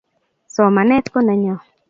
[0.53, 1.55] Somanet ko nenyo